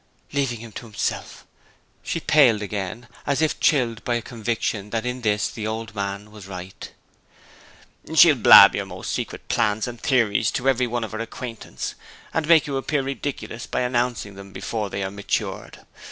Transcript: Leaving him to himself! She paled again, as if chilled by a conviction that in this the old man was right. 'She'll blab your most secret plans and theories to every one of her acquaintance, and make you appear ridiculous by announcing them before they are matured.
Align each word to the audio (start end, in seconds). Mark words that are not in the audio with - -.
Leaving 0.33 0.61
him 0.61 0.71
to 0.71 0.87
himself! 0.87 1.45
She 2.01 2.19
paled 2.19 2.63
again, 2.63 3.07
as 3.27 3.39
if 3.39 3.59
chilled 3.59 4.03
by 4.03 4.15
a 4.15 4.21
conviction 4.23 4.89
that 4.89 5.05
in 5.05 5.21
this 5.21 5.47
the 5.47 5.67
old 5.67 5.93
man 5.93 6.31
was 6.31 6.47
right. 6.47 6.91
'She'll 8.11 8.33
blab 8.33 8.73
your 8.73 8.87
most 8.87 9.11
secret 9.13 9.47
plans 9.47 9.87
and 9.87 10.01
theories 10.01 10.49
to 10.53 10.67
every 10.67 10.87
one 10.87 11.03
of 11.03 11.11
her 11.11 11.19
acquaintance, 11.19 11.93
and 12.33 12.47
make 12.47 12.65
you 12.65 12.77
appear 12.77 13.03
ridiculous 13.03 13.67
by 13.67 13.81
announcing 13.81 14.33
them 14.33 14.51
before 14.51 14.89
they 14.89 15.03
are 15.03 15.11
matured. 15.11 15.85